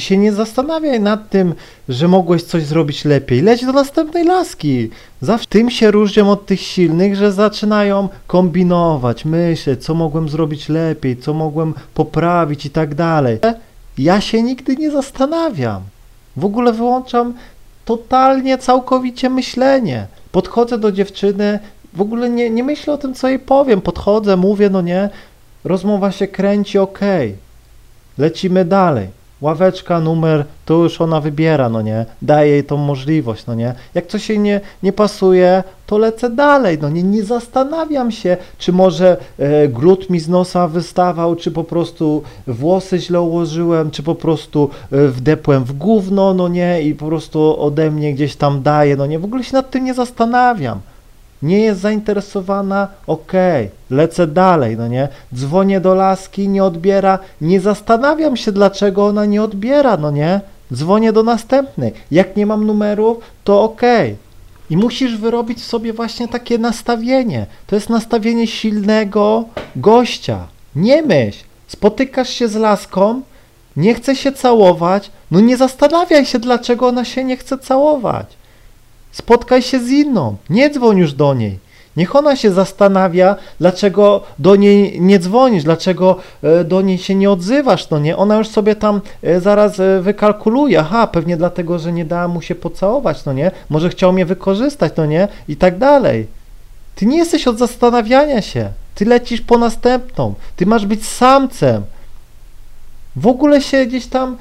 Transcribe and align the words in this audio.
Ty 0.00 0.04
się 0.04 0.18
nie 0.18 0.32
zastanawiaj 0.32 1.00
nad 1.00 1.30
tym, 1.30 1.54
że 1.88 2.08
mogłeś 2.08 2.42
coś 2.42 2.64
zrobić 2.64 3.04
lepiej. 3.04 3.42
Leć 3.42 3.64
do 3.64 3.72
następnej 3.72 4.24
laski. 4.24 4.90
Zawsze 5.20 5.46
tym 5.48 5.70
się 5.70 5.90
różnią 5.90 6.30
od 6.30 6.46
tych 6.46 6.60
silnych, 6.60 7.16
że 7.16 7.32
zaczynają 7.32 8.08
kombinować, 8.26 9.24
myśleć, 9.24 9.84
co 9.84 9.94
mogłem 9.94 10.28
zrobić 10.28 10.68
lepiej, 10.68 11.16
co 11.16 11.34
mogłem 11.34 11.74
poprawić 11.94 12.66
i 12.66 12.70
tak 12.70 12.94
dalej. 12.94 13.38
Ja 13.98 14.20
się 14.20 14.42
nigdy 14.42 14.76
nie 14.76 14.90
zastanawiam. 14.90 15.82
W 16.36 16.44
ogóle 16.44 16.72
wyłączam 16.72 17.34
totalnie, 17.84 18.58
całkowicie 18.58 19.30
myślenie. 19.30 20.06
Podchodzę 20.32 20.78
do 20.78 20.92
dziewczyny, 20.92 21.58
w 21.92 22.00
ogóle 22.00 22.30
nie, 22.30 22.50
nie 22.50 22.64
myślę 22.64 22.94
o 22.94 22.98
tym, 22.98 23.14
co 23.14 23.28
jej 23.28 23.38
powiem. 23.38 23.80
Podchodzę, 23.80 24.36
mówię, 24.36 24.70
no 24.70 24.80
nie, 24.80 25.08
rozmowa 25.64 26.12
się 26.12 26.26
kręci, 26.26 26.78
okej. 26.78 27.36
Lecimy 28.18 28.64
dalej. 28.64 29.19
Ławeczka, 29.40 30.00
numer, 30.00 30.44
to 30.64 30.74
już 30.74 31.00
ona 31.00 31.20
wybiera, 31.20 31.68
no 31.68 31.82
nie? 31.82 32.06
Daje 32.22 32.50
jej 32.50 32.64
tą 32.64 32.76
możliwość, 32.76 33.46
no 33.46 33.54
nie? 33.54 33.74
Jak 33.94 34.06
coś 34.06 34.28
jej 34.28 34.38
nie, 34.38 34.60
nie 34.82 34.92
pasuje, 34.92 35.62
to 35.86 35.98
lecę 35.98 36.30
dalej, 36.30 36.78
no 36.82 36.88
nie? 36.88 37.02
Nie 37.02 37.22
zastanawiam 37.24 38.10
się, 38.10 38.36
czy 38.58 38.72
może 38.72 39.16
e, 39.38 39.68
glut 39.68 40.10
mi 40.10 40.20
z 40.20 40.28
nosa 40.28 40.68
wystawał, 40.68 41.36
czy 41.36 41.50
po 41.50 41.64
prostu 41.64 42.22
włosy 42.46 42.98
źle 42.98 43.20
ułożyłem, 43.20 43.90
czy 43.90 44.02
po 44.02 44.14
prostu 44.14 44.70
e, 44.92 45.08
wdepłem 45.08 45.64
w 45.64 45.72
gówno, 45.72 46.34
no 46.34 46.48
nie? 46.48 46.82
I 46.82 46.94
po 46.94 47.06
prostu 47.06 47.62
ode 47.62 47.90
mnie 47.90 48.14
gdzieś 48.14 48.36
tam 48.36 48.62
daje, 48.62 48.96
no 48.96 49.06
nie? 49.06 49.18
W 49.18 49.24
ogóle 49.24 49.44
się 49.44 49.52
nad 49.52 49.70
tym 49.70 49.84
nie 49.84 49.94
zastanawiam 49.94 50.80
nie 51.42 51.60
jest 51.60 51.80
zainteresowana, 51.80 52.88
okej, 53.06 53.68
lecę 53.90 54.26
dalej, 54.26 54.76
no 54.76 54.88
nie? 54.88 55.08
Dzwonię 55.34 55.80
do 55.80 55.94
laski, 55.94 56.48
nie 56.48 56.64
odbiera, 56.64 57.18
nie 57.40 57.60
zastanawiam 57.60 58.36
się, 58.36 58.52
dlaczego 58.52 59.06
ona 59.06 59.24
nie 59.24 59.42
odbiera, 59.42 59.96
no 59.96 60.10
nie? 60.10 60.40
Dzwonię 60.74 61.12
do 61.12 61.22
następnej. 61.22 61.92
Jak 62.10 62.36
nie 62.36 62.46
mam 62.46 62.66
numerów, 62.66 63.18
to 63.44 63.62
okej. 63.62 64.16
I 64.70 64.76
musisz 64.76 65.16
wyrobić 65.16 65.58
w 65.58 65.66
sobie 65.66 65.92
właśnie 65.92 66.28
takie 66.28 66.58
nastawienie. 66.58 67.46
To 67.66 67.74
jest 67.76 67.90
nastawienie 67.90 68.46
silnego 68.46 69.44
gościa. 69.76 70.46
Nie 70.76 71.02
myśl. 71.02 71.44
Spotykasz 71.66 72.30
się 72.30 72.48
z 72.48 72.56
laską, 72.56 73.22
nie 73.76 73.94
chce 73.94 74.16
się 74.16 74.32
całować, 74.32 75.10
no 75.30 75.40
nie 75.40 75.56
zastanawiaj 75.56 76.26
się, 76.26 76.38
dlaczego 76.38 76.86
ona 76.86 77.04
się 77.04 77.24
nie 77.24 77.36
chce 77.36 77.58
całować. 77.58 78.26
Spotkaj 79.12 79.62
się 79.62 79.80
z 79.80 79.88
inną, 79.88 80.36
nie 80.50 80.70
dzwoń 80.70 80.98
już 80.98 81.12
do 81.12 81.34
niej. 81.34 81.58
Niech 81.96 82.16
ona 82.16 82.36
się 82.36 82.50
zastanawia, 82.50 83.36
dlaczego 83.60 84.22
do 84.38 84.56
niej 84.56 85.00
nie 85.00 85.18
dzwonisz, 85.18 85.64
dlaczego 85.64 86.16
e, 86.42 86.64
do 86.64 86.82
niej 86.82 86.98
się 86.98 87.14
nie 87.14 87.30
odzywasz, 87.30 87.90
no 87.90 87.98
nie? 87.98 88.16
Ona 88.16 88.36
już 88.36 88.48
sobie 88.48 88.76
tam 88.76 89.00
e, 89.22 89.40
zaraz 89.40 89.80
e, 89.80 90.00
wykalkuluje, 90.00 90.80
aha, 90.80 91.06
pewnie 91.06 91.36
dlatego, 91.36 91.78
że 91.78 91.92
nie 91.92 92.04
dała 92.04 92.28
mu 92.28 92.42
się 92.42 92.54
pocałować, 92.54 93.24
no 93.24 93.32
nie? 93.32 93.50
Może 93.70 93.90
chciał 93.90 94.12
mnie 94.12 94.26
wykorzystać, 94.26 94.92
no 94.96 95.06
nie? 95.06 95.28
I 95.48 95.56
tak 95.56 95.78
dalej. 95.78 96.26
Ty 96.94 97.06
nie 97.06 97.18
jesteś 97.18 97.48
od 97.48 97.58
zastanawiania 97.58 98.42
się. 98.42 98.70
Ty 98.94 99.04
lecisz 99.04 99.40
po 99.40 99.58
następną. 99.58 100.34
Ty 100.56 100.66
masz 100.66 100.86
być 100.86 101.06
samcem. 101.06 101.82
W 103.16 103.26
ogóle 103.26 103.60
się 103.60 103.86
gdzieś 103.86 104.06
tam 104.06 104.36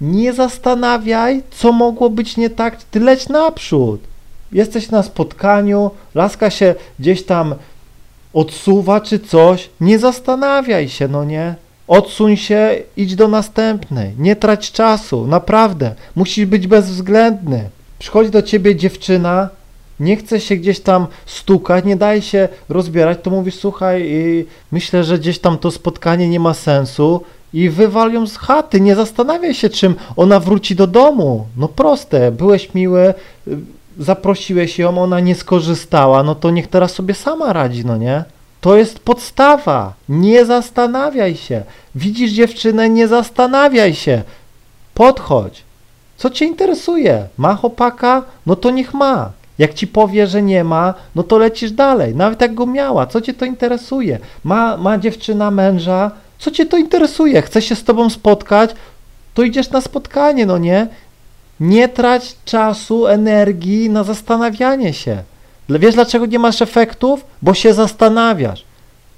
nie 0.00 0.32
zastanawiaj, 0.32 1.42
co 1.50 1.72
mogło 1.72 2.10
być 2.10 2.36
nie 2.36 2.50
tak, 2.50 2.84
ty 2.84 3.00
leć 3.00 3.28
naprzód. 3.28 4.00
Jesteś 4.52 4.90
na 4.90 5.02
spotkaniu, 5.02 5.90
laska 6.14 6.50
się 6.50 6.74
gdzieś 6.98 7.22
tam 7.22 7.54
odsuwa 8.32 9.00
czy 9.00 9.18
coś, 9.18 9.70
nie 9.80 9.98
zastanawiaj 9.98 10.88
się, 10.88 11.08
no 11.08 11.24
nie? 11.24 11.54
Odsuń 11.88 12.36
się, 12.36 12.76
idź 12.96 13.14
do 13.14 13.28
następnej. 13.28 14.12
Nie 14.18 14.36
trać 14.36 14.72
czasu, 14.72 15.26
naprawdę. 15.26 15.94
Musisz 16.16 16.46
być 16.46 16.66
bezwzględny. 16.66 17.70
Przychodzi 17.98 18.30
do 18.30 18.42
ciebie 18.42 18.76
dziewczyna, 18.76 19.48
nie 20.00 20.16
chce 20.16 20.40
się 20.40 20.56
gdzieś 20.56 20.80
tam 20.80 21.06
stukać, 21.26 21.84
nie 21.84 21.96
daje 21.96 22.22
się 22.22 22.48
rozbierać, 22.68 23.18
to 23.22 23.30
mówisz, 23.30 23.54
słuchaj, 23.54 24.10
myślę, 24.72 25.04
że 25.04 25.18
gdzieś 25.18 25.38
tam 25.38 25.58
to 25.58 25.70
spotkanie 25.70 26.28
nie 26.28 26.40
ma 26.40 26.54
sensu, 26.54 27.22
i 27.52 27.70
wywal 27.70 28.12
ją 28.12 28.26
z 28.26 28.36
chaty. 28.36 28.80
Nie 28.80 28.94
zastanawiaj 28.94 29.54
się, 29.54 29.68
czym 29.68 29.94
ona 30.16 30.40
wróci 30.40 30.76
do 30.76 30.86
domu. 30.86 31.46
No 31.56 31.68
proste, 31.68 32.32
byłeś 32.32 32.74
miły, 32.74 33.14
y, 33.48 33.56
zaprosiłeś 33.98 34.78
ją, 34.78 35.02
ona 35.02 35.20
nie 35.20 35.34
skorzystała, 35.34 36.22
no 36.22 36.34
to 36.34 36.50
niech 36.50 36.66
teraz 36.68 36.92
sobie 36.92 37.14
sama 37.14 37.52
radzi, 37.52 37.84
no 37.86 37.96
nie? 37.96 38.24
To 38.60 38.76
jest 38.76 38.98
podstawa. 38.98 39.92
Nie 40.08 40.44
zastanawiaj 40.44 41.36
się. 41.36 41.62
Widzisz 41.94 42.30
dziewczynę, 42.32 42.88
nie 42.88 43.08
zastanawiaj 43.08 43.94
się. 43.94 44.22
Podchodź. 44.94 45.62
Co 46.16 46.30
cię 46.30 46.44
interesuje? 46.44 47.28
Ma 47.38 47.54
chłopaka? 47.54 48.22
No 48.46 48.56
to 48.56 48.70
niech 48.70 48.94
ma. 48.94 49.30
Jak 49.58 49.74
ci 49.74 49.86
powie, 49.86 50.26
że 50.26 50.42
nie 50.42 50.64
ma, 50.64 50.94
no 51.14 51.22
to 51.22 51.38
lecisz 51.38 51.72
dalej. 51.72 52.14
Nawet 52.14 52.40
jak 52.40 52.54
go 52.54 52.66
miała, 52.66 53.06
co 53.06 53.20
cię 53.20 53.34
to 53.34 53.44
interesuje? 53.44 54.18
Ma, 54.44 54.76
ma 54.76 54.98
dziewczyna 54.98 55.50
męża? 55.50 56.10
Co 56.40 56.50
cię 56.50 56.66
to 56.66 56.76
interesuje? 56.76 57.42
Chce 57.42 57.62
się 57.62 57.74
z 57.76 57.84
tobą 57.84 58.10
spotkać? 58.10 58.70
To 59.34 59.42
idziesz 59.42 59.70
na 59.70 59.80
spotkanie, 59.80 60.46
no 60.46 60.58
nie? 60.58 60.86
Nie 61.60 61.88
trać 61.88 62.36
czasu, 62.44 63.06
energii 63.06 63.90
na 63.90 64.04
zastanawianie 64.04 64.92
się. 64.92 65.22
Wiesz 65.68 65.94
dlaczego 65.94 66.26
nie 66.26 66.38
masz 66.38 66.62
efektów? 66.62 67.24
Bo 67.42 67.54
się 67.54 67.74
zastanawiasz. 67.74 68.64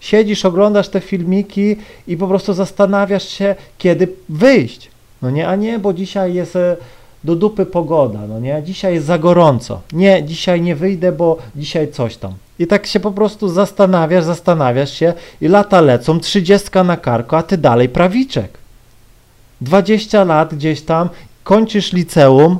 Siedzisz, 0.00 0.44
oglądasz 0.44 0.88
te 0.88 1.00
filmiki 1.00 1.76
i 2.06 2.16
po 2.16 2.28
prostu 2.28 2.52
zastanawiasz 2.54 3.28
się, 3.28 3.54
kiedy 3.78 4.08
wyjść. 4.28 4.90
No 5.22 5.30
nie, 5.30 5.48
a 5.48 5.56
nie, 5.56 5.78
bo 5.78 5.92
dzisiaj 5.92 6.34
jest 6.34 6.56
e, 6.56 6.76
do 7.24 7.36
dupy 7.36 7.66
pogoda, 7.66 8.20
no 8.28 8.40
nie, 8.40 8.62
dzisiaj 8.64 8.94
jest 8.94 9.06
za 9.06 9.18
gorąco. 9.18 9.80
Nie, 9.92 10.24
dzisiaj 10.24 10.60
nie 10.60 10.76
wyjdę, 10.76 11.12
bo 11.12 11.38
dzisiaj 11.56 11.92
coś 11.92 12.16
tam. 12.16 12.34
I 12.58 12.66
tak 12.66 12.86
się 12.86 13.00
po 13.00 13.12
prostu 13.12 13.48
zastanawiasz, 13.48 14.24
zastanawiasz 14.24 14.92
się 14.92 15.14
i 15.40 15.48
lata 15.48 15.80
lecą, 15.80 16.20
trzydziestka 16.20 16.84
na 16.84 16.96
karku, 16.96 17.36
a 17.36 17.42
ty 17.42 17.58
dalej 17.58 17.88
prawiczek. 17.88 18.58
20 19.60 20.24
lat 20.24 20.54
gdzieś 20.54 20.82
tam, 20.82 21.08
kończysz 21.44 21.92
liceum, 21.92 22.58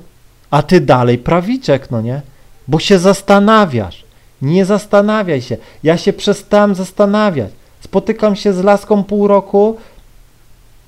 a 0.50 0.62
ty 0.62 0.80
dalej 0.80 1.18
prawiczek, 1.18 1.90
no 1.90 2.00
nie? 2.00 2.20
Bo 2.68 2.78
się 2.78 2.98
zastanawiasz. 2.98 4.04
Nie 4.42 4.64
zastanawiaj 4.64 5.42
się. 5.42 5.56
Ja 5.82 5.98
się 5.98 6.12
przestałem 6.12 6.74
zastanawiać. 6.74 7.50
Spotykam 7.80 8.36
się 8.36 8.52
z 8.52 8.64
laską 8.64 9.04
pół 9.04 9.28
roku, 9.28 9.76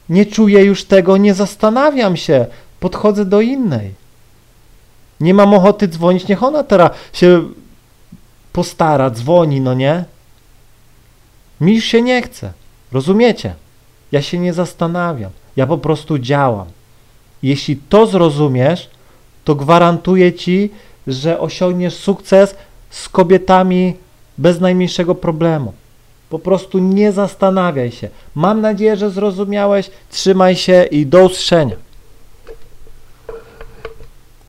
nie 0.09 0.27
czuję 0.27 0.65
już 0.65 0.85
tego, 0.85 1.17
nie 1.17 1.35
zastanawiam 1.35 2.17
się. 2.17 2.47
Podchodzę 2.81 3.25
do 3.25 3.41
innej. 3.41 3.95
Nie 5.21 5.35
mam 5.35 5.55
ochoty 5.55 5.89
dzwonić, 5.89 6.29
niech 6.29 6.43
ona 6.43 6.63
teraz 6.63 6.91
się 7.13 7.43
postara, 8.53 9.11
dzwoni, 9.11 9.61
no 9.61 9.75
nie? 9.75 10.05
Mi 11.61 11.75
już 11.75 11.85
się 11.85 12.03
nie 12.03 12.23
chce. 12.23 12.53
Rozumiecie? 12.93 13.55
Ja 14.13 14.23
się 14.23 14.39
nie 14.39 14.53
zastanawiam. 14.53 15.31
Ja 15.57 15.67
po 15.67 15.79
prostu 15.79 16.19
działam. 16.19 16.67
Jeśli 17.43 17.77
to 17.77 18.07
zrozumiesz, 18.07 18.91
to 19.45 19.55
gwarantuję 19.55 20.33
ci, 20.33 20.71
że 21.07 21.41
osiągniesz 21.41 21.95
sukces 21.95 22.55
z 22.91 23.09
kobietami 23.09 23.95
bez 24.39 24.61
najmniejszego 24.61 25.15
problemu. 25.15 25.73
Po 26.31 26.39
prostu 26.39 26.79
nie 26.79 27.13
zastanawiaj 27.13 27.91
się. 27.91 28.09
Mam 28.35 28.61
nadzieję, 28.61 28.97
że 28.97 29.11
zrozumiałeś. 29.11 29.91
Trzymaj 30.11 30.57
się 30.57 30.85
i 30.91 31.07
do 31.07 31.25
usłyszenia. 31.25 31.77